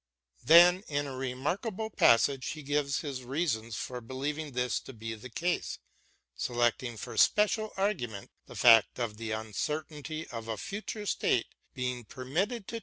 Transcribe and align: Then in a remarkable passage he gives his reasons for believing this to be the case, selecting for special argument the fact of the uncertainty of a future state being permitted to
Then 0.43 0.81
in 0.87 1.05
a 1.05 1.15
remarkable 1.15 1.91
passage 1.91 2.53
he 2.53 2.63
gives 2.63 3.01
his 3.01 3.23
reasons 3.23 3.75
for 3.75 4.01
believing 4.01 4.53
this 4.53 4.79
to 4.79 4.93
be 4.93 5.13
the 5.13 5.29
case, 5.29 5.77
selecting 6.35 6.97
for 6.97 7.15
special 7.17 7.69
argument 7.77 8.31
the 8.47 8.55
fact 8.55 8.97
of 8.99 9.17
the 9.17 9.29
uncertainty 9.29 10.27
of 10.29 10.47
a 10.47 10.57
future 10.57 11.05
state 11.05 11.53
being 11.75 12.03
permitted 12.03 12.67
to 12.69 12.79